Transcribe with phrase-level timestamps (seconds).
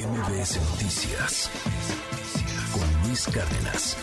[0.00, 1.50] MBS Noticias
[2.72, 3.96] con Luis Cárdenas.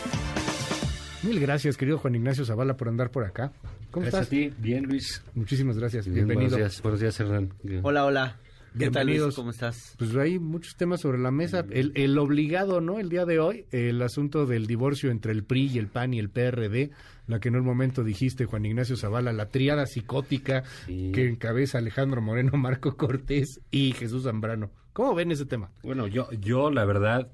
[1.24, 3.52] Mil gracias, querido Juan Ignacio Zavala, por andar por acá.
[3.90, 4.28] ¿Cómo Gracias estás?
[4.28, 4.54] a ti.
[4.60, 5.24] Bien, Luis.
[5.34, 6.06] Muchísimas gracias.
[6.06, 6.52] Bien, Bienvenido.
[6.52, 7.54] Buenos días, buenos días, Hernán.
[7.82, 8.38] Hola, hola.
[8.78, 9.16] ¿Qué tal, Luis?
[9.16, 9.36] Bienvenidos.
[9.36, 9.96] ¿Cómo estás?
[9.98, 11.66] Pues hay muchos temas sobre la mesa.
[11.72, 13.00] El, el obligado, ¿no?
[13.00, 16.20] El día de hoy, el asunto del divorcio entre el PRI y el PAN y
[16.20, 16.92] el PRD,
[17.26, 21.12] la que en un momento dijiste, Juan Ignacio Zavala, la triada psicótica Sí.
[21.14, 24.70] que encabeza Alejandro Moreno, Marco Cortés y Jesús Zambrano.
[24.98, 25.70] ¿Cómo ven ese tema?
[25.84, 27.30] Bueno, yo, yo la verdad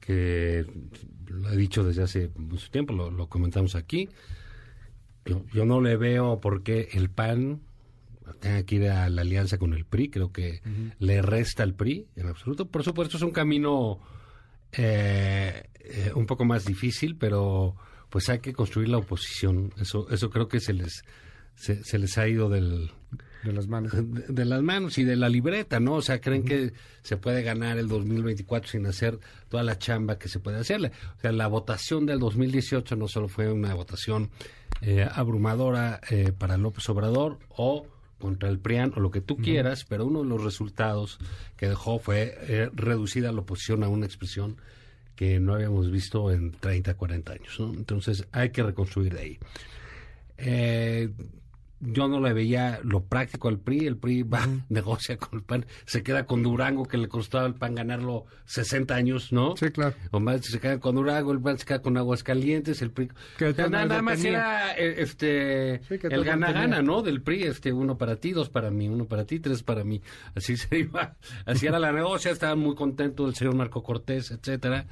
[0.00, 0.66] que
[1.28, 4.08] lo he dicho desde hace mucho tiempo, lo, lo comentamos aquí.
[5.24, 7.60] Yo, yo no le veo por qué el PAN
[8.40, 10.10] tenga que ir a la alianza con el PRI.
[10.10, 10.60] Creo que
[10.98, 12.66] le resta al PRI en absoluto.
[12.66, 14.00] Por supuesto, es un camino
[14.72, 17.76] eh, eh, un poco más difícil, pero
[18.10, 19.72] pues hay que construir la oposición.
[19.80, 21.04] Eso, eso creo que se les,
[21.54, 22.90] se, se les ha ido del,
[23.44, 23.92] De las manos.
[23.92, 25.94] de, de las manos y de la libreta, ¿no?
[25.94, 30.28] O sea, creen que se puede ganar el 2024 sin hacer toda la chamba que
[30.28, 30.92] se puede hacerle.
[31.16, 34.30] O sea, la votación del 2018 no solo fue una votación
[34.80, 37.86] eh, abrumadora eh, para López Obrador o
[38.18, 41.18] contra el PRIAN o lo que tú quieras, pero uno de los resultados
[41.56, 44.56] que dejó fue eh, reducida la oposición a una expresión
[45.14, 47.72] que no habíamos visto en 30, 40 años, ¿no?
[47.74, 49.38] Entonces hay que reconstruir de ahí.
[50.36, 51.10] Eh,
[51.80, 53.86] yo no le veía lo práctico al PRI.
[53.86, 57.54] El PRI va, negocia con el PAN, se queda con Durango, que le costaba al
[57.54, 59.56] PAN ganarlo 60 años, ¿no?
[59.56, 59.94] Sí, claro.
[60.10, 63.10] O más se queda con Durango, el PAN se queda con Aguascalientes, el PRI.
[63.36, 66.82] Que O sea, nada, más era eh, este Sí, el gana-gana.
[66.82, 67.02] ¿no?
[67.02, 70.02] Del PRI, este, uno para ti, dos para mí, uno para ti, tres para mí.
[70.34, 74.86] Así se iba, así era la negocia, estaba muy contento el señor Marco Cortés, etcétera.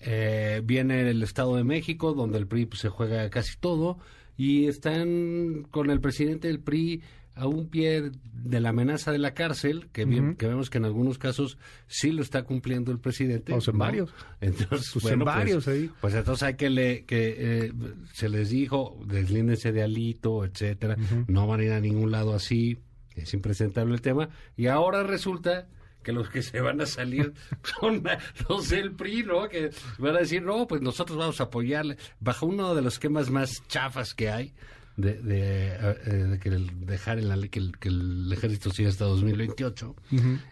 [0.00, 3.98] Eh, viene el Estado de México, donde el PRI pues, se juega casi todo,
[4.36, 7.02] y están con el presidente del PRI
[7.34, 10.36] a un pie de la amenaza de la cárcel, que, bien- Ujú.
[10.36, 13.54] que vemos que en algunos casos sí lo está cumpliendo el presidente.
[13.54, 13.84] O sea, en ¿no?
[13.84, 14.14] varios.
[14.42, 15.90] Entonces, Pues bueno, en varios ahí.
[16.00, 17.72] pues entonces hay que le que eh,
[18.12, 20.96] se les dijo deslíndense de Alito, etcétera,
[21.26, 22.78] no van a ir a ningún lado así,
[23.16, 25.68] es impresentable el tema y ahora resulta
[26.02, 27.32] que los que se van a salir
[27.80, 28.02] son
[28.48, 29.48] los del PRI, ¿no?
[29.48, 31.96] Que van a decir, no, pues nosotros vamos a apoyarle.
[32.20, 34.52] Bajo uno de los esquemas más chafas que hay,
[34.96, 38.70] de, de, eh, de que el- dejar en la ley que el, que el ejército
[38.70, 39.96] siga hasta 2028,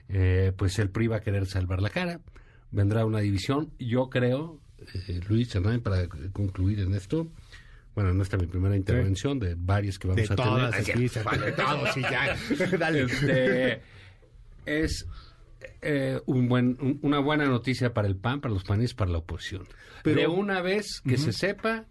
[0.09, 2.21] eh, pues el PRI va a querer salvar la cara,
[2.71, 3.71] vendrá una división.
[3.79, 4.59] Yo creo,
[5.09, 7.29] eh, Luis Hernán, para concluir en esto,
[7.95, 10.91] bueno, no esta es mi primera intervención, de varias que vamos De a todas, tener.
[10.93, 12.37] aquí, de todos, y ya.
[12.79, 13.03] Dale.
[13.03, 13.83] Este,
[14.65, 15.07] es
[15.83, 19.19] eh, un buen, un- una buena noticia para el PAN, para los panistas, para la
[19.19, 19.65] oposición.
[20.03, 21.87] Pero- de una vez que se sepa,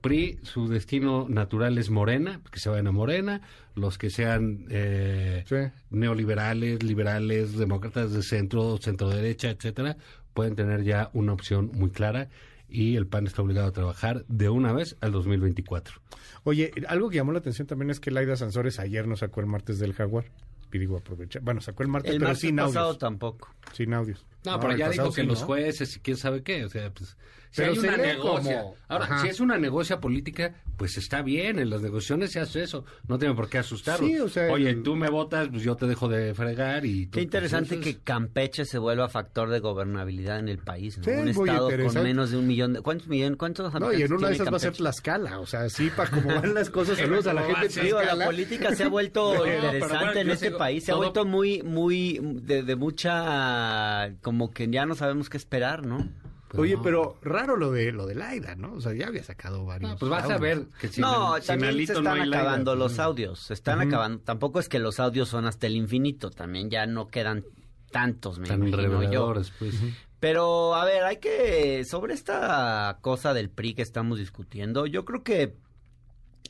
[0.00, 3.40] PRI, su destino natural es Morena, que se vayan a Morena,
[3.74, 5.56] los que sean eh, Sí.
[5.90, 9.96] neoliberales, liberales, demócratas de centro, centro derecha, etcétera,
[10.34, 12.28] pueden tener ya una opción muy clara
[12.68, 16.00] y el PAN está obligado a trabajar de una vez al 2024.
[16.44, 19.46] Oye, algo que llamó la atención también es que Laida Sansores ayer no sacó el
[19.46, 20.26] martes del Jaguar.
[20.70, 21.40] Digo, aprovecha.
[21.42, 22.98] Bueno, sacó el martes, El pero martes sin pasado audios.
[22.98, 23.54] tampoco.
[23.72, 24.26] Sin audios.
[24.44, 25.46] No, pero ya dijo que sí, los ¿no?
[25.46, 27.16] jueces y quién sabe qué, o sea, pues
[27.50, 28.60] si Pero hay una negocia.
[28.60, 29.22] como- Ahora, Ajá.
[29.22, 33.18] si es una negocia política, pues está bien, en las negociaciones se hace eso, no
[33.18, 34.06] tiene por qué asustarlo.
[34.06, 37.06] Sí, o sea, Oye, el- tú me votas, pues yo te dejo de fregar y
[37.06, 41.04] tú- Qué interesante pues, que Campeche se vuelva factor de gobernabilidad en el país, ¿no?
[41.04, 42.80] Sí, un muy estado con menos de un millón de...
[42.82, 43.38] ¿Cuántos millones?
[43.38, 44.72] ¿Cuántos No, y en una de esas va a ser?
[44.74, 45.40] Tlaxcala.
[45.40, 46.96] O sea, sí, para cómo van las cosas.
[46.98, 47.80] Saludos a la ¿Cómo gente?
[47.82, 52.20] Digo, la política se ha vuelto interesante en este país, se ha vuelto muy, muy,
[52.42, 56.06] de, de mucha, como que ya no sabemos qué esperar, ¿no?
[56.54, 56.82] Oye, no.
[56.82, 58.74] pero raro lo de lo de Laida, ¿no?
[58.74, 59.90] O sea, ya había sacado varios.
[59.92, 62.40] No, pues vas a ver que sin, no, también se no están Laida.
[62.40, 63.02] acabando los Ujú.
[63.02, 64.20] audios, se están acabando.
[64.20, 67.44] Tampoco es que los audios son hasta el infinito, también ya no quedan
[67.90, 68.98] tantos, me Tan imagino yo.
[68.98, 69.74] reveladores, pues.
[70.20, 75.22] Pero, a ver, hay que, sobre esta cosa del PRI que estamos discutiendo, yo creo
[75.22, 75.54] que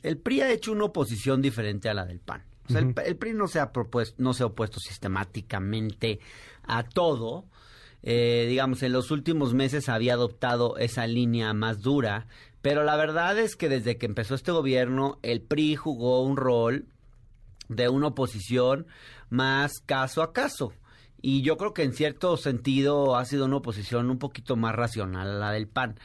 [0.03, 2.43] el PRI ha hecho una oposición diferente a la del PAN.
[2.67, 6.19] O sea, el- el, PRI no se ha propuesto, no se ha opuesto sistemáticamente
[6.63, 7.45] a todo.
[8.03, 12.27] Eh, digamos, en los últimos meses había adoptado esa línea más dura,
[12.61, 16.85] pero la verdad es que desde que empezó este gobierno, el PRI jugó un rol
[17.67, 18.87] de una oposición
[19.29, 20.73] más caso a caso.
[21.21, 25.39] Y yo creo que en cierto sentido ha sido una oposición un poquito más racional
[25.39, 25.99] la del PAN.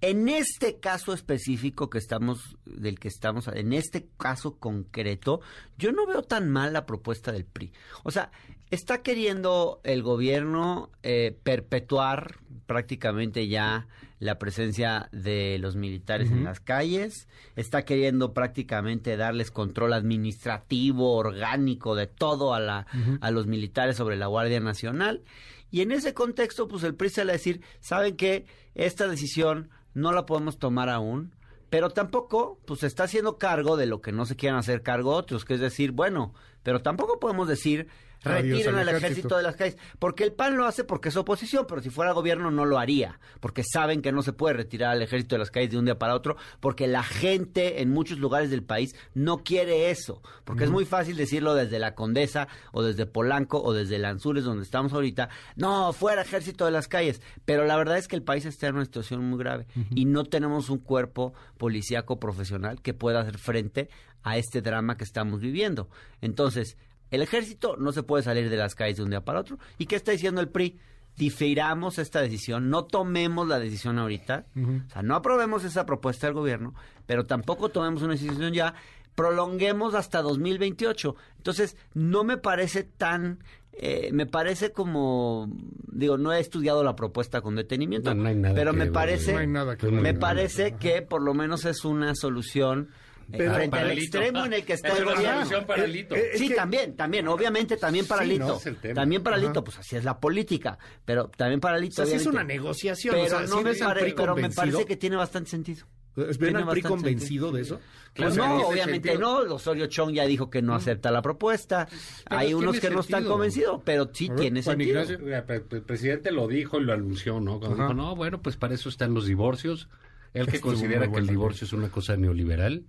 [0.00, 5.40] En este caso específico que estamos, del que estamos, en este caso concreto,
[5.76, 7.72] yo no veo tan mal la propuesta del PRI.
[8.02, 8.30] O sea,
[8.70, 12.36] está queriendo el gobierno eh, perpetuar
[12.66, 13.88] prácticamente ya
[14.20, 17.26] la presencia de los militares en las calles,
[17.56, 22.86] está queriendo prácticamente darles control administrativo, orgánico, de todo a, la,
[23.22, 25.24] a los militares sobre la Guardia Nacional.
[25.70, 28.44] Y en ese contexto, pues el PRI se le decir, ¿saben qué?
[28.74, 31.34] Esta decisión no la podemos tomar aún,
[31.70, 35.14] pero tampoco, pues se está haciendo cargo de lo que no se quieran hacer cargo
[35.14, 37.88] otros, que es decir, bueno, pero tampoco podemos decir
[38.22, 39.36] retiren al ejército.
[39.36, 39.76] de las calles.
[39.98, 43.18] Porque el PAN lo hace porque es oposición, pero si fuera gobierno no lo haría.
[43.40, 45.98] Porque saben que no se puede retirar al ejército de las calles de un día
[45.98, 50.22] para otro, porque la gente en muchos lugares del país no quiere eso.
[50.44, 54.64] Porque es muy fácil decirlo desde la Condesa, o desde Polanco, o desde Lanzures, donde
[54.64, 55.28] estamos ahorita.
[55.56, 57.20] No, fuera ejército de las calles.
[57.44, 59.66] Pero la verdad es que el país está en una situación muy grave.
[59.94, 63.88] Y no tenemos un cuerpo policíaco profesional que pueda hacer frente
[64.22, 65.88] a este drama que estamos viviendo.
[66.20, 66.76] Entonces,
[67.10, 69.58] el ejército no se puede salir de las calles de un día para otro.
[69.78, 70.78] ¿Y qué está diciendo el PRI?
[71.16, 76.34] Difiramos esta decisión, no tomemos la decisión ahorita, o sea, no aprobemos esa propuesta del
[76.34, 76.74] gobierno,
[77.06, 78.74] pero tampoco tomemos una decisión ya,
[79.14, 81.16] prolonguemos hasta 2028.
[81.36, 83.40] Entonces, no me parece tan
[83.72, 85.48] eh, me parece como
[85.86, 88.12] digo no he estudiado la propuesta con detenimiento
[88.54, 92.90] pero me parece me parece que por lo menos es una solución
[93.30, 95.66] pero frente al extremo en el que está el gobierno.
[95.66, 98.60] Para eh, eh, sí, también, también, obviamente también para Lito.
[98.94, 102.02] también para Lito, pues así es la política, pero también para Lito.
[102.02, 103.16] es una negociación.
[103.22, 105.86] Pero, no me, pero me parece que tiene bastante sentido.
[106.16, 107.80] ¿Ven al PRI convencido de eso?
[108.14, 109.38] Pues no, obviamente no.
[109.38, 111.88] Osorio Chong ya dijo que no acepta la propuesta.
[112.26, 115.02] Hay unos que no están convencidos, pero sí tiene sentido.
[115.02, 117.60] el presidente lo dijo y lo anunció, ¿no?
[117.60, 119.88] Cuando dijo, no, bueno, pues para eso están los divorcios.
[120.32, 122.84] Él que considera que el divorcio es una cosa neoliberal.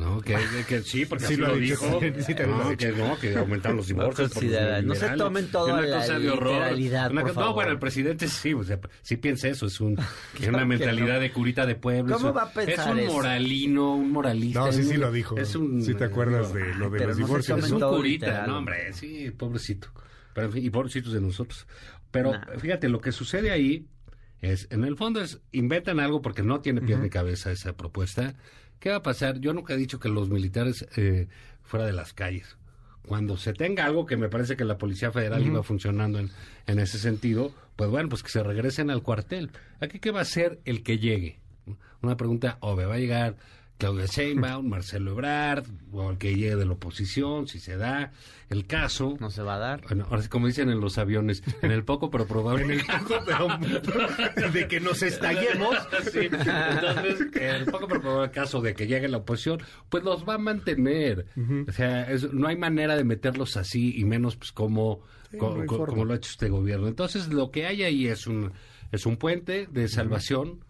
[0.00, 0.34] No, que,
[0.66, 2.00] que sí, porque sí lo, dijo.
[2.00, 4.32] Sí, te no, que no, que aumentaron los divorcios.
[4.82, 7.34] No, se tomen todo una cosa de horror.
[7.34, 9.98] no, bueno, el presidente sí, o sea, sí piensa eso, es un,
[10.40, 12.16] es una mentalidad de curita de pueblo.
[12.16, 14.60] ¿Cómo va a pensar Es un moralino, un moralista.
[14.60, 15.36] No, sí, sí lo dijo.
[15.36, 17.62] Es un, si te acuerdas de lo de los divorcios.
[17.62, 19.88] Es un curita, no, hombre, sí, pobrecito.
[20.32, 21.66] Pero, en fin, y pobrecitos de nosotros.
[22.10, 23.86] Pero fíjate, lo que sucede ahí
[24.40, 28.34] es, en el fondo es, inventan algo porque no tiene pie ni cabeza esa propuesta
[28.80, 29.38] ¿Qué va a pasar?
[29.38, 31.28] Yo nunca he dicho que los militares eh,
[31.62, 32.56] fuera de las calles.
[33.06, 36.30] Cuando se tenga algo que me parece que la Policía Federal iba funcionando en,
[36.66, 39.50] en ese sentido, pues bueno, pues que se regresen al cuartel.
[39.80, 41.38] ¿Aquí qué va a ser el que llegue?
[42.02, 42.86] Una pregunta obvia.
[42.86, 43.36] ¿Va a llegar
[43.80, 48.12] Claudia Sheinbaum, Marcelo Ebrard, o el que llegue de la oposición, si se da
[48.50, 49.16] el caso.
[49.18, 49.80] No se va a dar.
[49.88, 52.64] Bueno, ahora como dicen en los aviones, en el poco pero probable.
[52.64, 55.76] en el poco pero de que nos estallemos.
[56.12, 60.34] Entonces, en el poco pero probable caso de que llegue la oposición, pues los va
[60.34, 61.26] a mantener.
[61.66, 65.00] O sea, no hay manera de meterlos así y menos pues como,
[65.38, 66.86] como, lo ha hecho este gobierno.
[66.86, 68.52] Entonces, lo que hay ahí es un,
[68.92, 70.60] es un puente de salvación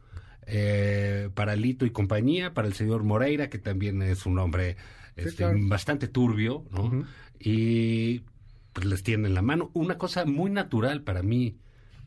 [0.52, 4.76] eh, para Lito y compañía, para el señor Moreira, que también es un hombre
[5.14, 7.04] este, bastante turbio, ¿no?
[7.38, 8.22] Y
[8.72, 9.70] pues les tienen la mano.
[9.74, 11.56] Una cosa muy natural para mí,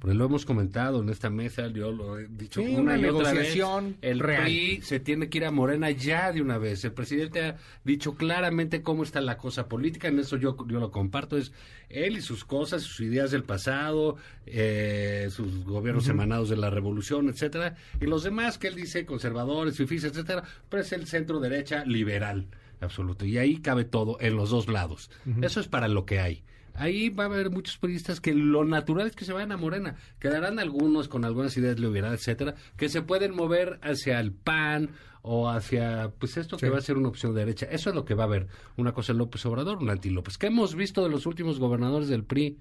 [0.04, 4.82] porque lo hemos comentado en esta mesa, yo lo he dicho una, negociación el PRI
[4.82, 6.84] se tiene que ir a Morena ya de una vez.
[6.84, 10.92] El presidente ha dicho claramente cómo está la cosa política, en eso yo, yo lo
[10.92, 11.54] comparto, es
[11.88, 17.30] él y sus cosas, sus ideas del pasado, eh, sus gobiernos emanados de la revolución,
[17.30, 21.86] etcétera, y los demás que él dice conservadores, fifís, etcétera, pero es el centro derecha
[21.86, 22.48] liberal
[22.82, 23.24] absoluto.
[23.24, 25.10] Y ahí cabe todo en los dos lados.
[25.42, 26.44] Eso es para lo que hay
[26.76, 29.96] ahí va a haber muchos periodistas que lo natural es que se vayan a Morena.
[30.20, 34.90] Quedarán algunos con algunas ideas de libertad, etcétera, que se pueden mover hacia el PAN
[35.22, 37.66] o hacia, pues esto que va a ser una opción de derecha.
[37.72, 38.48] Eso es lo que va a haber.
[38.76, 40.38] Una cosa es López Obrador, una anti López.
[40.38, 42.60] ¿Qué hemos visto de los últimos gobernadores del PRI?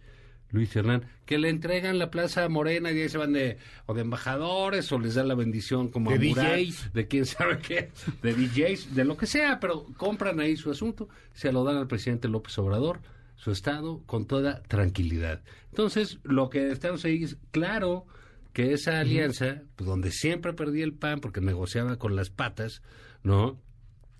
[0.52, 3.94] Luis Hernán, que le entregan la plaza a Morena y ahí se van de, o
[3.94, 6.92] de embajadores o les dan la bendición como de a DJs.
[6.92, 7.90] de quién sabe qué,
[8.22, 11.86] de DJs, de lo que sea, pero compran ahí su asunto, se lo dan al
[11.86, 13.00] presidente López Obrador
[13.42, 15.42] su estado con toda tranquilidad.
[15.70, 18.06] Entonces, lo que estamos ahí es claro
[18.52, 22.82] que esa alianza, pues, donde siempre perdía el PAN porque negociaba con las patas,
[23.24, 23.58] ¿no?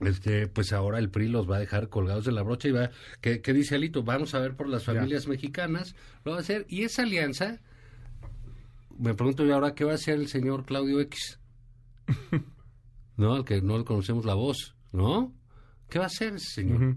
[0.01, 2.91] Este, pues ahora el PRI los va a dejar colgados de la brocha y va,
[3.21, 4.03] ¿qué, dice Alito?
[4.03, 6.67] Vamos a ver por las familias mexicanas, lo va a hacer.
[6.69, 7.61] Y esa alianza,
[8.99, 11.39] me pregunto yo ahora, ¿qué va a hacer el señor Claudio X?
[13.17, 13.35] ¿No?
[13.35, 15.33] Al que no le conocemos la voz, ¿no?
[15.89, 16.97] ¿Qué va a hacer ese señor?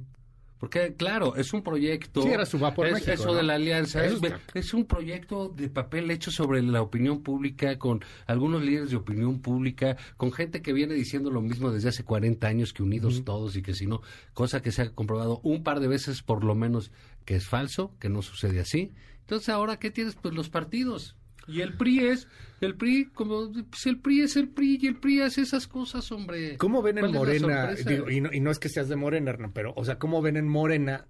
[0.65, 2.23] Porque, claro, es un proyecto.
[2.23, 4.03] Sí, era su vapor es, Eso de la alianza.
[4.03, 9.41] Es, un proyecto de papel hecho sobre la opinión pública, con algunos líderes de opinión
[9.41, 13.55] pública, con gente que viene diciendo lo mismo desde hace 40 años, que unidos todos
[13.55, 14.01] y que si no,
[14.33, 16.89] cosa que se ha comprobado un par de veces por lo menos
[17.25, 18.91] que es falso, que no sucede así.
[19.19, 20.15] Entonces, ahora, ¿qué tienes?
[20.15, 21.15] Pues los partidos.
[21.47, 22.27] Y el PRI es,
[22.61, 26.11] el PRI, como, pues el PRI es el PRI y el PRI hace esas cosas,
[26.11, 26.57] hombre.
[26.57, 27.75] ¿Cómo ven en ¿Cuál es la Morena?
[27.75, 30.21] Digo, y, no, y no es que seas de Morena, Hernán, pero, o sea, ¿cómo
[30.21, 31.05] ven en Morena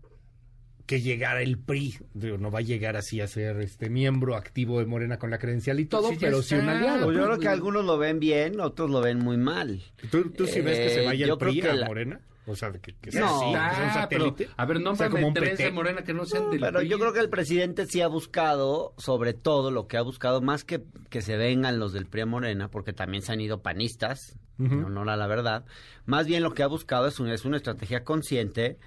[0.86, 1.96] que llegara el PRI?
[2.14, 5.38] Digo, no va a llegar así a ser este miembro activo de Morena con la
[5.40, 7.06] credencial y todo, sí, pero sí un aliado.
[7.06, 9.82] Pues yo creo que algunos lo ven bien, otros lo ven muy mal.
[10.12, 12.20] ¿Tú, tú sí ves que se Eh, vaya el PRI creo que a la- Morena?
[12.48, 13.28] O sea, que, que sea No.
[13.28, 15.56] así, que sea un Ah, pero, a ver, O sea, nómbrame como un tres de
[15.56, 15.76] pretexto.
[15.76, 16.90] Morena que no sean del Pero PRI.
[16.90, 20.64] yo creo que el presidente sí ha buscado, sobre todo lo que ha buscado, más
[20.64, 24.38] que que se vengan los del PRI a Morena, porque también se han ido panistas,
[24.60, 24.74] Ujú.
[24.74, 25.66] en honor a la verdad.
[26.06, 28.78] Más bien lo que ha buscado es, un- es una estrategia consciente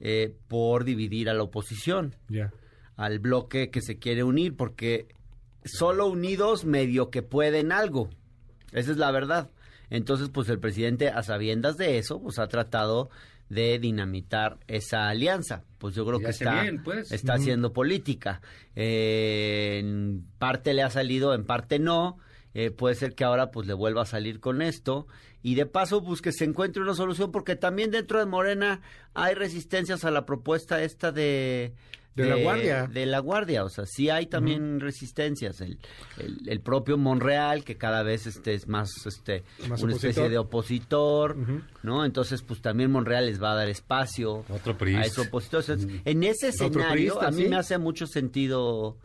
[0.00, 2.50] eh, por dividir a la oposición, Ya.
[2.96, 5.06] al bloque que se quiere unir, porque
[5.64, 8.08] solo unidos medio que pueden algo.
[8.72, 9.50] Esa es la verdad.
[9.92, 13.10] Entonces, pues el presidente, a sabiendas de eso, pues ha tratado
[13.50, 15.64] de dinamitar esa alianza.
[15.76, 17.12] Pues yo creo que está, bien, pues.
[17.12, 18.40] está haciendo política.
[18.74, 22.16] Eh, en parte le ha salido, en parte no.
[22.54, 25.06] Eh, puede ser que ahora pues le vuelva a salir con esto
[25.42, 28.82] y de paso pues que se encuentre una solución porque también dentro de Morena
[29.14, 31.72] hay resistencias a la propuesta esta de
[32.14, 32.86] De la Guardia.
[32.86, 35.60] de la guardia o sea sí hay también resistencias.
[35.60, 35.78] El,
[36.18, 40.38] el, el propio Monreal que cada vez este es más este Más una especie de
[40.38, 41.36] opositor
[41.82, 46.00] no entonces pues también Monreal les va a dar espacio Otro a esos opositores Entonces,
[46.04, 47.48] en ese escenario priista, a mí sí.
[47.48, 48.96] me hace mucho sentido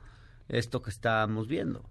[0.50, 1.84] esto que estamos viendo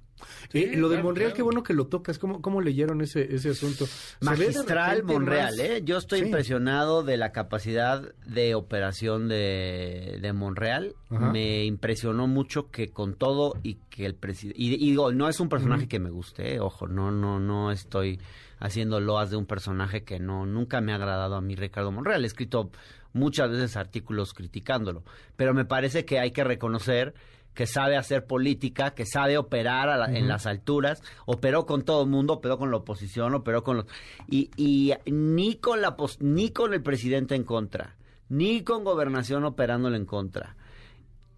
[0.52, 1.36] Eh, lo de claro, Monreal, claro.
[1.36, 2.18] qué bueno que lo tocas.
[2.18, 3.86] ¿Cómo, cómo leyeron ese, ese asunto?
[3.86, 5.82] ¿Se ve de Magistral Monreal, más- ¿eh?
[5.84, 6.24] Yo estoy Sí.
[6.26, 10.94] impresionado de la capacidad de operación de, de Monreal.
[11.10, 11.30] Ajá.
[11.30, 14.60] Me impresionó mucho que con todo y que el presidente...
[14.60, 16.60] Y, y digo, no es un personaje que me guste, ¿eh?
[16.60, 18.20] ojo, no, no, no estoy
[18.58, 22.24] haciendo loas de un personaje que no nunca me ha agradado a mí, Ricardo Monreal.
[22.24, 22.70] He escrito
[23.12, 25.02] muchas veces artículos criticándolo,
[25.36, 27.14] pero me parece que hay que reconocer
[27.56, 32.02] que sabe hacer política, que sabe operar a la- en las alturas, operó con todo
[32.04, 33.86] el mundo, operó con la oposición, operó con los...
[34.28, 37.96] Y, y ni, con la pos- ni con el presidente en contra,
[38.28, 40.54] ni con gobernación operándole en contra,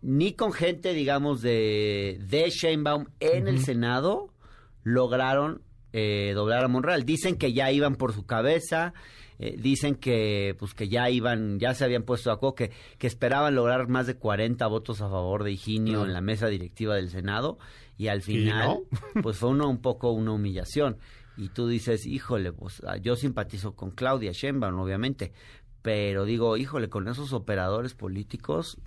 [0.03, 3.65] ni con gente, digamos, de, de Sheinbaum en el.
[3.65, 4.29] Senado,
[4.83, 7.05] lograron eh, doblar a Monreal.
[7.05, 8.93] Dicen que ya iban por su cabeza,
[9.39, 13.07] eh, dicen que pues que ya iban, ya se habían puesto de acuerdo, que, que
[13.07, 17.11] esperaban lograr más de 40 votos a favor de Higinio en la mesa directiva del
[17.11, 17.59] Senado
[17.97, 18.99] y al ¿Y final no?
[19.23, 20.97] pues fue uno, un poco una humillación.
[21.37, 25.33] Y tú dices, híjole, pues ah, yo simpatizo con Claudia Sheinbaum, obviamente,
[25.83, 28.79] pero digo, híjole, con esos operadores políticos,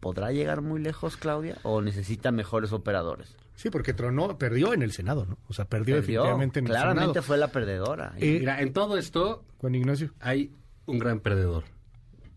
[0.00, 3.36] ¿podrá llegar muy lejos Claudia o necesita mejores operadores?
[3.54, 5.38] Sí, porque tronó, perdió en el Senado, ¿no?
[5.48, 7.22] O sea, perdió, Perdió, definitivamente en el claramente Senado.
[7.22, 8.14] fue la perdedora.
[8.16, 10.12] Eh, Mira, en todo esto Juan Ignacio.
[10.20, 10.52] hay
[10.86, 11.64] un gran perdedor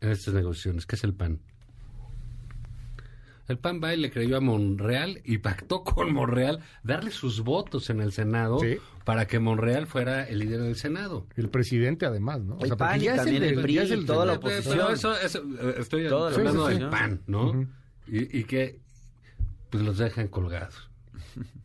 [0.02, 1.40] en estas negociaciones, que es el PAN.
[3.48, 7.90] El PAN va y le creyó a Monreal y pactó con Monreal darle sus votos
[7.90, 8.78] en el Senado Sí.
[9.04, 11.28] para que Monreal fuera el líder del Senado.
[11.36, 12.54] El presidente, además, ¿no?
[12.62, 14.78] El porque PAN y ya es también el del- PRI y el toda la oposición.
[14.78, 17.68] Pero eso, eso, eh, estoy hablando del PAN, ¿no?
[18.08, 18.80] Y, y que
[19.70, 20.90] pues los dejan colgados.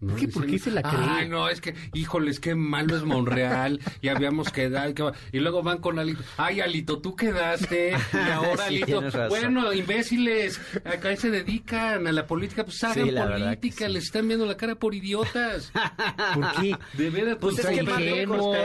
[0.00, 0.16] ¿No?
[0.16, 0.28] ¿Qué?
[0.28, 1.00] ¿Por qué se la cree?
[1.00, 3.80] Ay, no, es que, híjoles, qué malo es Monreal.
[4.00, 4.94] y habíamos quedado.
[4.94, 5.12] que va-".
[5.32, 6.22] Y luego van con Alito.
[6.36, 7.92] Ay, Alito, tú quedaste.
[8.12, 9.02] Y ahora, Sí, Alito.
[9.28, 10.60] Bueno, imbéciles.
[10.84, 12.64] Acá se dedican a la política.
[12.64, 13.86] Pues hagan Sí, política.
[13.86, 13.92] sí.
[13.92, 15.72] Les están viendo la cara por idiotas.
[16.34, 16.76] ¿Por qué?
[16.94, 18.56] De veras, Pues pues, es que ingenuos.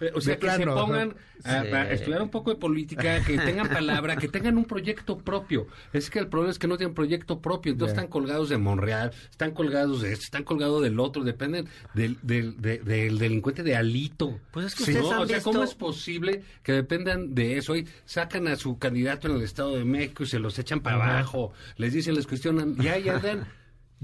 [0.00, 1.14] Eh, O sea, que se pongan
[1.44, 1.68] a, Sí.
[1.72, 5.66] a estudiar un poco de política, que tengan palabra, que tengan un proyecto propio.
[5.92, 9.10] Es que el problema es que no tienen proyecto propio, entonces están colgados de Monreal,
[9.28, 13.76] están colgados de este, están colgados del otro, dependen del, del, de- del delincuente de
[13.76, 14.38] Alito.
[14.52, 15.12] Pues es que ustedes ¿no?
[15.12, 17.74] han O sea, ¿cómo es posible que dependan de eso?
[17.76, 20.96] Y sacan a su candidato en el Estado de México y se los echan para
[20.96, 21.12] Ajá.
[21.18, 23.46] abajo, les dicen, les cuestionan, y ahí andan.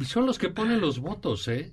[0.01, 1.73] Y son los que ponen los votos, ¿eh?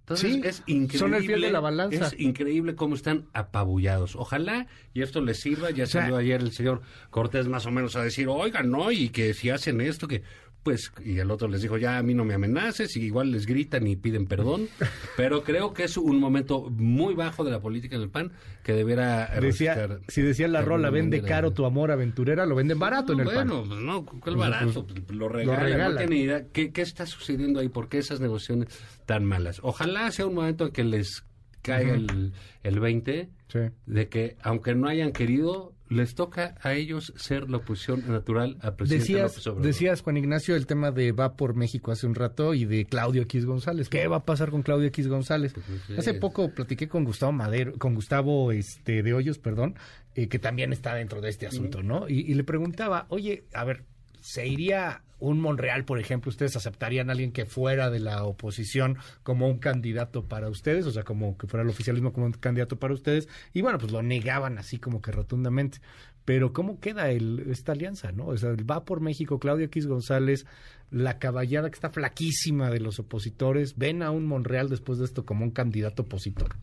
[0.00, 0.98] Entonces Sí, es increíble.
[0.98, 2.06] son el fiel de la balanza.
[2.08, 4.16] Es increíble cómo están apabullados.
[4.16, 5.70] Ojalá y esto les sirva.
[5.70, 8.90] Ya O sea- salió ayer el señor Cortés más o menos a decir, oigan, no,
[8.90, 10.24] y que si hacen esto, que
[10.62, 13.46] pues, y el otro les dijo, ya a mí no me amenaces, y igual les
[13.46, 14.68] gritan y piden perdón.
[15.16, 18.72] Pero creo que es un momento muy bajo de la política en el PAN que
[18.72, 21.36] deberá Decía, si decía la rola, vende manera.
[21.36, 23.68] caro tu amor aventurera, lo venden barato en el bueno, pan.
[23.68, 24.86] pues no, ¿cuál barato?
[24.86, 25.92] pues, lo regalan, regalan.
[25.94, 26.44] no tiene idea.
[26.52, 27.68] ¿Qué, ¿Qué está sucediendo ahí?
[27.68, 28.68] ¿Por qué esas negociaciones
[29.06, 29.58] tan malas?
[29.62, 31.24] Ojalá sea un momento en que les
[31.62, 33.58] caiga el, el 20 Sí.
[33.86, 38.74] de que, aunque no hayan querido, les toca a ellos ser la oposición natural al
[38.74, 39.66] presidente Decías, López Obrador.
[39.66, 43.22] decías, Juan Ignacio, el tema de Va por México hace un rato y de Claudio
[43.22, 43.88] X González.
[43.88, 45.52] ¿Qué va a pasar con Claudio X González?
[45.52, 45.98] Pues, sé.
[45.98, 49.76] Hace poco platiqué con Gustavo Madero, con Gustavo este, de Hoyos, perdón,
[50.14, 52.08] eh, que también está dentro de este asunto, ¿no?
[52.08, 53.84] Y, y le preguntaba, oye, a ver,
[54.20, 58.98] ¿se iría un Monreal, por ejemplo, ustedes aceptarían a alguien que fuera de la oposición
[59.22, 62.78] como un candidato para ustedes, o sea, como que fuera el oficialismo como un candidato
[62.78, 65.78] para ustedes, y bueno, pues lo negaban así como que rotundamente.
[66.24, 68.26] Pero ¿cómo queda el, esta alianza, no?
[68.26, 70.46] O sea, va por México Claudio X González,
[70.90, 75.24] la caballada que está flaquísima de los opositores, ven a un Monreal después de esto
[75.24, 76.54] como un candidato opositor.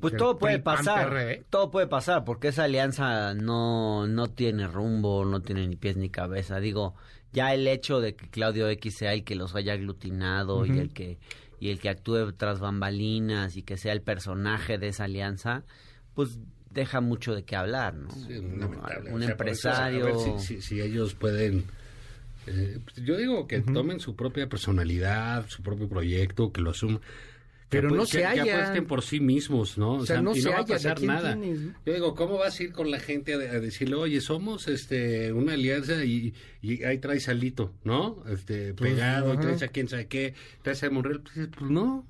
[0.00, 1.44] Pues El todo puede pasar, PRD.
[1.50, 6.08] todo puede pasar, porque esa alianza no, no tiene rumbo, no tiene ni pies ni
[6.08, 6.58] cabeza.
[6.58, 6.94] Digo,
[7.34, 10.90] ya el hecho de que Claudio X sea el que los haya aglutinado y el
[10.94, 11.18] que
[11.60, 15.64] y el que actúe tras bambalinas y que sea el personaje de esa alianza,
[16.14, 16.38] pues
[16.70, 18.10] deja mucho de qué hablar, ¿no?
[18.10, 19.10] Sí, lamentable.
[19.12, 20.38] Un O sea, por eso, a ver empresario.
[20.38, 21.64] si, si- si ellos pueden.
[22.46, 27.00] eh, pues, yo digo que tomen su propia personalidad, su propio proyecto, que lo asuman.
[27.74, 28.48] Que Pero apu- no que- se Que hallan.
[28.60, 29.94] apuesten por sí mismos, ¿no?
[29.94, 31.34] O sea, no y se no va a hallan, ¿a pasar nada.
[31.40, 31.60] tienes?
[31.84, 35.32] Yo digo, ¿cómo vas a ir con la gente a, a decirle, oye, somos este
[35.32, 38.22] una alianza y, y ahí traes a Lito, ¿no?
[38.28, 39.40] Este, Pues, pegado, ajá.
[39.40, 41.20] traes a quién sabe qué, traes a Monreal.
[41.22, 42.06] Pues, pues no.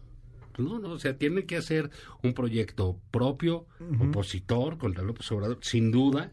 [0.56, 1.90] Pues no, no, o sea, tiene que hacer
[2.22, 3.66] un proyecto propio,
[4.00, 6.32] opositor contra López Obrador, sin duda,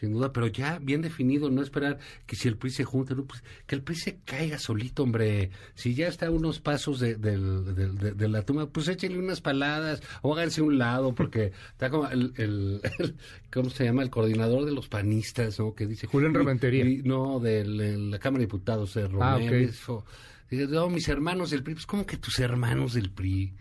[0.00, 3.24] sin duda, pero ya bien definido, no esperar que si el PRI se junte, no,
[3.24, 5.50] pues que el PRI se caiga solito, hombre.
[5.74, 10.02] Si ya está a unos pasos de, de- de la tumba, pues échenle unas paladas
[10.22, 13.14] o háganse un lado, porque está como el, el- el-
[13.52, 14.02] ¿cómo se llama?
[14.02, 15.74] El coordinador de los panistas, ¿no?
[15.74, 16.06] Que dice...
[16.06, 16.84] Julián "Mi- Rementería.
[16.84, 19.46] mi- no, de la Cámara de Diputados, de Ah, Romero.
[19.56, 19.70] ok.
[19.70, 20.04] eso.
[20.50, 23.52] Dice, no, mis hermanos del PRI, pues ¿cómo que tus hermanos del PRI?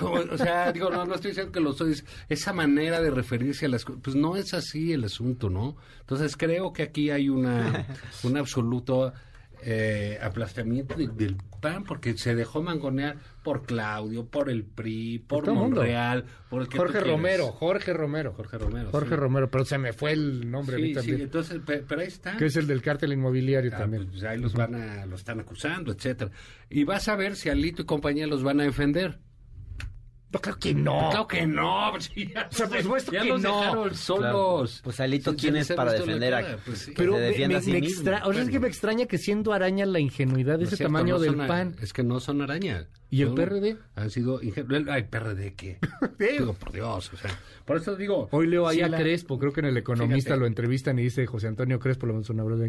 [0.00, 1.94] O sea, digo, no, no estoy diciendo que lo soy.
[2.28, 5.76] Esa manera de referirse a las cosas, pues no es así el asunto, ¿no?
[6.00, 7.86] Entonces creo que aquí hay una,
[8.24, 9.12] un absoluto
[9.66, 15.44] eh, aplastamiento de- del PAN porque se dejó mangonear por Claudio, por el PRI, por
[15.44, 15.82] todo mundo.
[16.50, 17.00] Por el que Jorge.
[17.00, 18.32] Romero, Jorge Romero.
[18.34, 18.90] Jorge Romero.
[18.90, 19.16] Jorge sí.
[19.16, 21.20] Romero, pero se me fue el nombre a mí Sí, sí, también.
[21.22, 22.36] entonces, pe- pero ahí está.
[22.36, 24.06] que es el del cártel inmobiliario Ah, también.
[24.10, 26.30] pues ahí los van a, lo están acusando, etcétera.
[26.68, 29.18] Y vas a ver si Alito y compañía los van a defender.
[30.34, 31.10] No, claro que no.
[31.10, 32.00] Claro que no.
[32.00, 33.60] sí, ya, O sea, por supuesto ya que los no.
[33.60, 34.80] dejaron solos.
[34.84, 36.92] Pues, Alito, Se- ¿quién es para defender a- pues sí.
[36.96, 37.80] Pero me, me- a sí me
[38.24, 40.92] o sea, es que me extraña que siendo araña la ingenuidad de No ese cierto,
[40.92, 41.76] tamaño no del a- pan.
[41.80, 42.86] Es que no son araña.
[43.10, 43.76] ¿Y el PRD?
[43.94, 44.88] Han sido ingenuos.
[44.88, 45.78] Ay, PRD, ¿qué?
[46.18, 47.30] digo, por Dios, o sea.
[47.64, 48.28] Por eso digo.
[48.32, 50.40] Hoy leo ahí a la- Crespo, creo que en El Economista Fíjate.
[50.40, 52.66] lo entrevistan y dice José Antonio Crespo, lo menos una broma,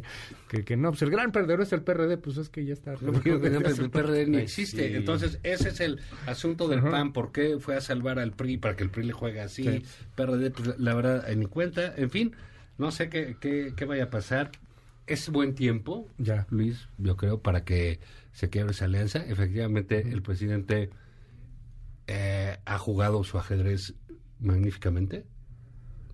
[0.47, 2.93] que, que no, pues el gran perdedor es el PRD, pues es que ya está.
[3.01, 4.87] No, el PRD ni existe.
[4.89, 4.95] sí.
[4.95, 6.81] Entonces, ese es el asunto del.
[6.83, 7.11] PAN.
[7.11, 9.63] ¿Por qué fue a salvar al PRI para que el PRI le juegue así?
[9.63, 9.83] Sí.
[10.15, 11.93] PRD, pues, la verdad, en mi cuenta.
[11.97, 12.35] En fin,
[12.77, 14.51] no sé qué, qué, qué vaya a pasar.
[15.07, 16.47] Es buen tiempo, Ya.
[16.49, 17.99] Luis, yo creo, para que
[18.33, 19.19] se quiebre esa alianza.
[19.25, 20.89] Efectivamente, el presidente
[22.07, 23.93] eh, ha jugado su ajedrez
[24.39, 25.25] magníficamente.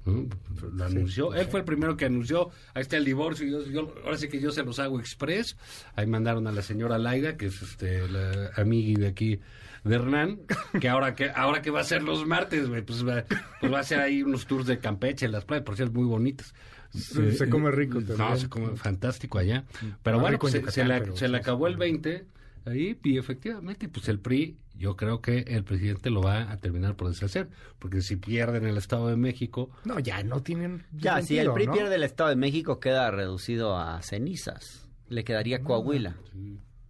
[0.05, 1.33] Lo anunció.
[1.35, 2.49] Él fue el primero que anunció.
[2.73, 3.47] Ahí está el divorcio.
[3.47, 5.55] yo- yo- ahora sí que yo se los hago express.
[5.95, 9.39] Ahí mandaron a la señora Laida, que es este, la amigui de aquí
[9.83, 10.39] de Hernán,
[10.79, 13.23] que ahora que ahora que va a ser los martes, güey, pues, va,
[13.59, 16.07] pues va a hacer ahí unos tours de Campeche, en las playas, por cierto, muy
[16.07, 16.53] bonitas.
[16.91, 18.37] Se- se come rico No, también.
[18.37, 19.63] se come fantástico allá.
[20.03, 21.71] Pero bueno, pues, se, Yucatán, se le, pero se le sí, acabó sí.
[21.71, 22.25] el 20
[22.65, 26.95] ahí y efectivamente, pues el PRI, yo creo que el presidente lo va a terminar
[26.95, 30.83] por deshacer, porque si pierden el Estado de México, No, ya no tienen.
[30.91, 31.73] Ya, si el PRI ¿no?
[31.73, 34.87] pierde el Estado de México, queda reducido a cenizas.
[35.07, 36.15] Le quedaría Coahuila.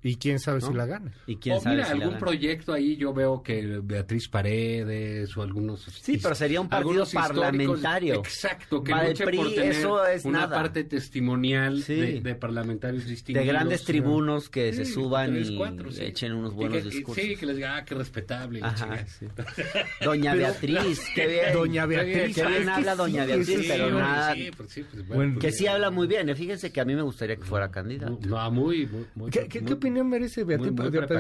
[0.04, 0.76] Y quién sabe si ¿No?
[0.78, 1.12] la gana.
[1.28, 2.20] ¿Y quién o sabe mira, si la algún gana?
[2.20, 5.82] proyecto ahí, yo veo que Beatriz Paredes o algunos...
[5.84, 8.16] Sí, pero sería un partido parlamentario.
[8.16, 10.56] Exacto, que Para el luchen PRI por tener eso es una nada.
[10.56, 11.96] parte testimonial Sí.
[11.96, 13.48] de, de parlamentarios De distinguidos.
[13.48, 16.04] grandes tribunos que se Sí, suban tres, y cuatro, sí.
[16.04, 17.24] echen unos Y buenos que- y- discursos.
[17.24, 18.60] Sí, que les diga, ah, qué respetable.
[18.60, 19.06] y la Ajá.
[20.04, 21.54] Doña Beatriz, qué bien.
[21.54, 22.36] Doña Beatriz.
[22.36, 24.36] qué bien habla doña Beatriz, pero nada-
[25.40, 26.36] Que sí habla muy bien.
[26.36, 28.18] Fíjense que a mí me gustaría que fuera candidato.
[28.26, 30.72] No, muy, muy, muy- ¿Qué, qué- muy- qué opinión merece Beatriz.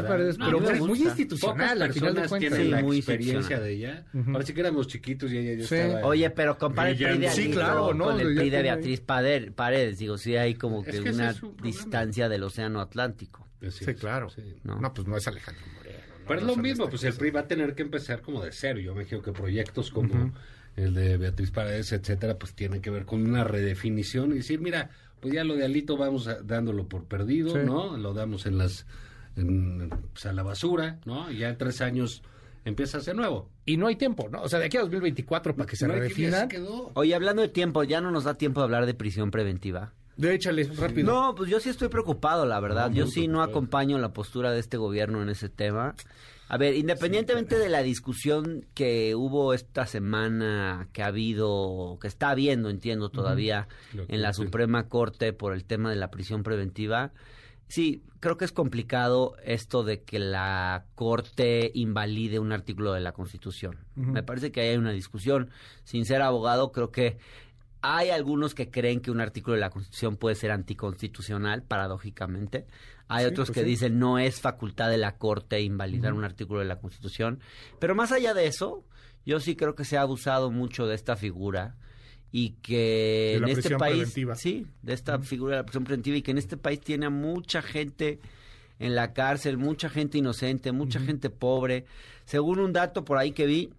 [0.08, 0.38] Paredes?
[0.38, 2.40] No, pero me muy, institucional, al final de personas cuentas.
[2.58, 4.06] tienen Sí, la muy experiencia de ella.
[4.14, 4.32] Ujú.
[4.32, 5.76] Ahora sí que éramos chiquitos y ella ya Sí.
[5.76, 6.06] estaba...
[6.08, 7.30] Oye, pero compara el PRI de.
[7.30, 8.06] Sí, claro, ¿no?
[8.06, 9.98] con el PRI de tiene- Beatriz Pader- Paredes.
[10.00, 13.48] Digo, sí hay como que, Es una es distancia del océano Atlántico.
[13.62, 14.30] Así Sí, es, claro.
[14.30, 14.42] sí.
[14.64, 14.80] ¿no?
[14.80, 15.98] No, pues no es Alejandro Moreno.
[16.20, 16.26] ¿no?
[16.28, 17.14] Pero es lo mismo, esta pues el.
[17.14, 18.80] PRI va a tener que empezar como de cero.
[18.80, 20.32] Yo me imagino que proyectos como.
[20.76, 24.90] El de Beatriz Paredes, etcétera, pues tienen que ver con una redefinición y decir, mira,
[25.20, 27.60] pues ya lo de Alito vamos a- dándolo por perdido, Sí.
[27.66, 27.98] ¿no?
[27.98, 28.86] Lo damos en las,
[29.36, 31.32] en, pues, a la basura, ¿no?
[31.32, 32.22] Y ya en tres años
[32.66, 33.50] empieza a ser nuevo.
[33.66, 34.42] Y no hay tiempo, ¿no?
[34.42, 36.42] O sea, de aquí a 2024 para que se No que redefinan.
[36.42, 36.92] se quedó.
[36.96, 39.94] Oye, hablando de tiempo, ya no nos da tiempo de hablar de prisión preventiva.
[40.18, 41.12] De échale, rápido.
[41.12, 42.92] No, pues yo sí estoy preocupado, la verdad.
[42.92, 45.96] yo sí no acompaño la postura de este gobierno en ese tema.
[46.52, 52.30] A ver, independientemente de la discusión que hubo esta semana, que ha habido, que está
[52.32, 54.34] habiendo, entiendo todavía, en la.
[54.34, 57.14] Suprema Corte por el tema de la prisión preventiva,
[57.70, 63.14] sí, creo que es complicado esto de que la Corte invalide un artículo de la
[63.14, 63.78] Constitución.
[63.96, 65.52] Me parece que ahí hay una discusión.
[65.86, 67.18] Sin ser abogado, creo que
[67.82, 72.66] hay algunos que creen que un artículo de la Constitución puede ser anticonstitucional, paradójicamente.
[73.08, 73.70] Hay Sí, otros pues que sí.
[73.70, 77.40] dicen no es facultad de la Corte invalidar un artículo de la Constitución.
[77.80, 78.86] Pero más allá de eso,
[79.26, 81.76] yo sí creo que se ha abusado mucho de esta figura
[82.32, 84.36] y que De en la este país, preventiva.
[84.36, 87.10] sí, de esta figura de la prisión preventiva y que en este país tiene a
[87.10, 88.20] mucha gente
[88.80, 91.86] en la cárcel, mucha gente inocente, mucha gente pobre.
[92.26, 93.74] Según un dato por ahí que vi,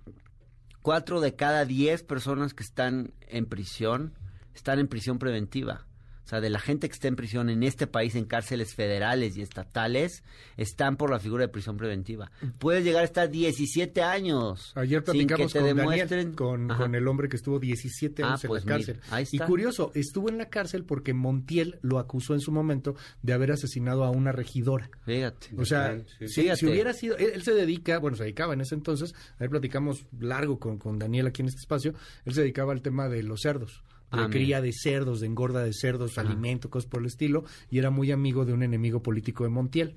[0.82, 4.18] cuatro de cada diez personas que están en prisión
[4.54, 5.86] están en prisión preventiva.
[6.24, 9.36] O sea, de la gente que está en prisión en este país, en cárceles federales
[9.36, 10.22] y estatales,
[10.56, 12.30] están por la figura de prisión preventiva.
[12.58, 16.34] Puedes llegar a estar 17 años Ayer sin que platicamos te con demuestren...
[16.36, 19.12] Daniel, con, el hombre que estuvo 17 Ah, años pues en la mira, cárcel.
[19.12, 19.46] ahí Y está.
[19.46, 24.04] curioso, estuvo en la cárcel porque Montiel lo acusó en su momento de haber asesinado
[24.04, 24.90] a una regidora.
[25.04, 25.48] Fíjate.
[25.58, 26.28] O sea, Sí.
[26.28, 26.56] si, Fíjate.
[26.60, 29.50] si hubiera sido, él, él se dedica, bueno, se dedicaba en ese entonces, a ver,
[29.50, 33.22] platicamos largo con, con Daniel aquí en este espacio, él se dedicaba al tema de
[33.24, 33.82] los cerdos,
[34.12, 37.78] de Ah, cría de cerdos, de engorda de cerdos, alimento, cosas por el estilo, y
[37.78, 39.96] era muy amigo de un enemigo político de Montiel.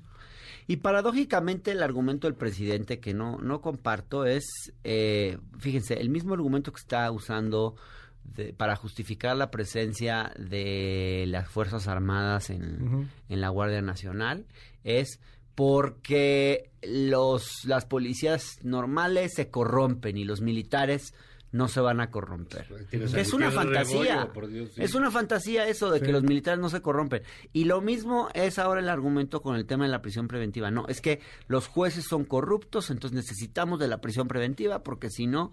[0.68, 4.44] Y paradójicamente el argumento del presidente que no, no comparto es,
[4.82, 7.76] eh, fíjense, el mismo argumento que está usando
[8.24, 14.46] de- para justificar la presencia de las Fuerzas Armadas en, en la Guardia Nacional
[14.82, 15.20] es
[15.54, 21.14] porque los, las policías normales se corrompen y los militares
[21.52, 22.66] no se van a corromper.
[22.90, 24.14] Tienes Es una fantasía.
[24.16, 24.82] Rebollo, por Dios, sí.
[24.82, 26.06] Es una fantasía eso de Sí.
[26.06, 27.22] que los militares no se corrompen.
[27.52, 30.70] Y lo mismo es ahora el argumento con el tema de la prisión preventiva.
[30.70, 35.26] No, es que los jueces son corruptos, entonces necesitamos de la prisión preventiva porque si
[35.26, 35.52] no...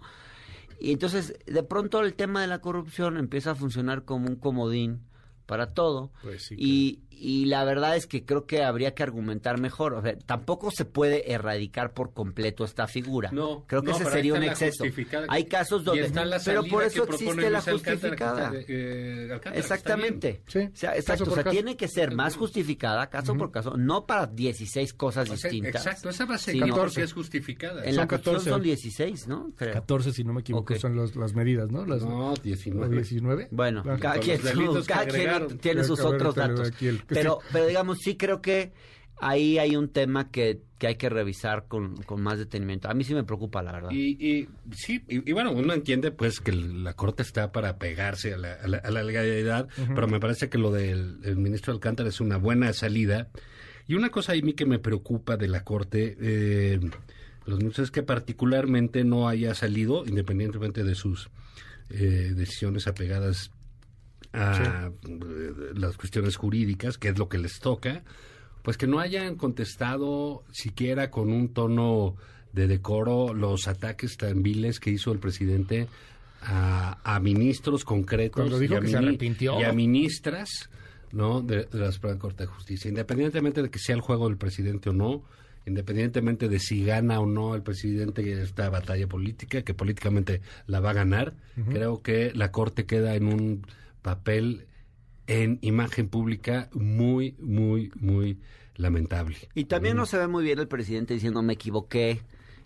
[0.80, 5.00] Y entonces de pronto el tema de la corrupción empieza a funcionar como un comodín
[5.46, 6.10] para todo.
[6.22, 9.94] Pues sí, y, y la verdad es que creo que habría que argumentar mejor.
[9.94, 13.30] O sea, tampoco se puede erradicar por completo esta figura.
[13.32, 14.84] No, creo que no, ese sería un la exceso.
[15.28, 16.02] Hay casos donde...
[16.06, 18.58] está la pero por eso existe la Alcántara, justificada.
[18.58, 19.56] está, eh, Alcántara.
[19.56, 20.42] Exactamente.
[20.46, 21.24] Sí, O sea, exacto.
[21.24, 21.50] O sea, caso.
[21.54, 25.86] tiene que ser más justificada, caso por caso, no para 16 cosas O sea, distintas.
[25.86, 27.84] Exacto, esa base sino- 14 es justificada.
[27.84, 28.50] En la Son Constitución 14.
[28.50, 29.52] son 16, ¿no?
[29.56, 29.72] Creo.
[29.74, 30.80] 14, si no me equivoco, Ok.
[30.80, 31.84] son los- las medidas, ¿no?
[31.86, 32.94] Las, No, ¿o 19.
[32.94, 33.48] 19.
[33.50, 34.40] Bueno, cada quien,
[35.60, 36.68] tiene sus otros datos.
[36.68, 38.72] aquí el- Pero, pero digamos, sí creo que
[39.20, 42.88] ahí hay un tema que, que hay que revisar con, con más detenimiento.
[42.90, 43.90] A mí sí me preocupa, la verdad.
[43.92, 48.34] Y, y sí, y, y bueno, uno entiende pues que la Corte está para pegarse
[48.34, 51.72] a la, a la- a la legalidad, pero me parece que lo del el ministro
[51.72, 53.28] Alcántara es una buena salida.
[53.86, 56.80] Y una cosa a mí que me preocupa de la Corte, eh,
[57.46, 61.28] los ministros, es que particularmente no haya salido, independientemente de sus
[61.90, 63.50] eh, decisiones apegadas
[64.34, 64.90] a
[65.74, 68.02] las cuestiones jurídicas, que es lo que les toca,
[68.62, 72.16] pues que no hayan contestado siquiera con un tono
[72.52, 75.88] de decoro los ataques tan viles que hizo el presidente
[76.40, 79.60] a, a ministros concretos dijo y, a que se arrepintió.
[79.60, 80.70] y a ministras
[81.12, 82.88] no de, de la Suprema Corte de Justicia.
[82.88, 85.22] Independientemente de que sea el juego del presidente o no
[85.66, 90.90] independientemente de si gana o no el presidente esta batalla política que políticamente la va
[90.90, 91.34] a ganar
[91.70, 93.66] creo que la Corte queda en un
[94.04, 94.66] papel
[95.26, 98.38] en imagen pública muy muy muy
[98.76, 99.36] lamentable.
[99.54, 102.20] Y también no se ve muy bien el presidente diciendo me equivoqué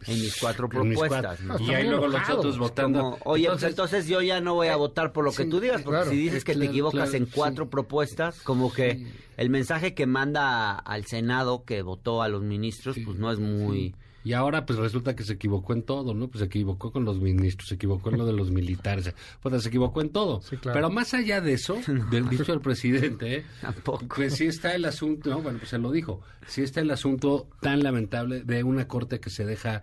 [0.07, 1.39] en mis cuatro En mis propuestas.
[1.41, 1.57] cuatro- ¿no?
[1.59, 3.01] Está y ahí luego los otros votando.
[3.03, 5.61] Como, Oye, pues entonces yo ya no voy a votar por lo que sí, tú
[5.61, 7.71] digas, porque claro, si dices eh, que te equivocas claro, en cuatro sí.
[7.71, 13.03] propuestas, como que el mensaje que manda al Senado que votó a los ministros, Sí,
[13.05, 13.95] pues no es muy...
[14.29, 16.29] Y ahora pues resulta que se equivocó en todo, ¿no?
[16.29, 19.71] Pues se equivocó con los ministros, se equivocó en lo de los militares, pues se
[19.71, 20.43] equivocó en todo.
[20.43, 20.75] Sí, claro.
[20.75, 21.79] Pero más allá de eso,
[22.11, 23.47] del dicho del presidente, ¿eh?
[23.63, 24.05] Tampoco.
[24.15, 27.49] pues sí está el asunto, no, bueno, pues se lo dijo, sí está el asunto
[27.63, 29.83] tan lamentable de una corte que se deja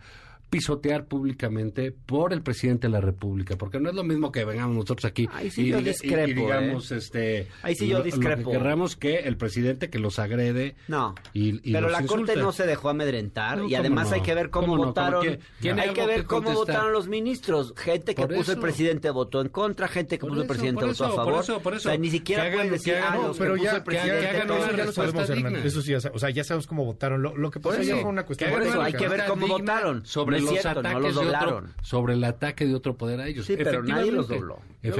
[0.60, 4.76] pisotear públicamente por el presidente de la República, porque no es lo mismo que vengamos
[4.78, 8.06] nosotros aquí Ahí sí yo diga- discrepo, y digamos este Ahí sí yo lo- lo
[8.06, 8.52] discrepo.
[8.52, 11.14] que querramos que el presidente que los agrede No.
[11.34, 12.26] y, y Pero los la insulta.
[12.34, 14.16] Corte no se dejó amedrentar No, y ¿cómo además no?
[14.16, 14.86] hay que ver cómo, ¿Cómo no?
[14.86, 15.26] votaron.
[15.26, 17.74] ¿Cómo que- tiene hay que ver que cómo votaron los ministros.
[17.76, 20.80] Gente que Por puso el presidente votó en contra, gente que Por puso el presidente
[20.82, 21.44] por votó a eso, por favor.
[21.44, 21.90] eso, por eso.
[21.90, 23.60] O sea, ni siquiera Que hagan- pueden decir, que hagan- ah, no, los pero que
[23.60, 25.68] puso ya, el presidente.
[25.68, 27.22] eso sí, o sea, ya sabemos cómo votaron.
[27.22, 29.48] Lo, que Por pasó ya eso, fue una cuestión Por eso hay que ver cómo
[29.48, 30.06] votaron.
[30.06, 31.74] sobre no los cierto, no los de otro, doblaron.
[31.82, 33.46] sobre el ataque de otro poder a ellos.
[33.46, 34.60] Sí, pero nadie los dobló.
[34.82, 34.96] Es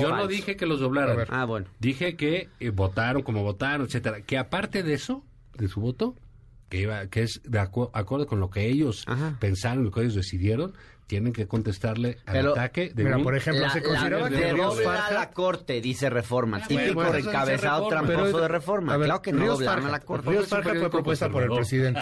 [0.00, 0.16] yo falso.
[0.16, 0.80] no dije que los
[1.16, 1.28] ver.
[1.30, 1.66] Ah, bueno.
[1.80, 4.20] Dije que eh, votaron como votaron, etcétera.
[4.22, 5.24] Que aparte de eso,
[5.56, 6.14] de su voto,
[6.68, 9.36] que iba, que es de acu- acuerdo con lo que ellos Ajá.
[9.40, 10.72] pensaron, lo que ellos decidieron,
[11.06, 14.30] tienen que contestarle al Pero, ataque de Mira, un- por ejemplo, La, se la- consideraba
[14.30, 15.14] de que Ríos dobla Farja...
[15.14, 16.60] la corte, dice Reforma.
[16.62, 18.96] Ah, Típico bueno, encabezado tramposo Pero- de Reforma.
[18.96, 20.30] ver, claro que no doblaron a la corte.
[20.30, 22.00] Ríos Farja fue propuesta por el presidente.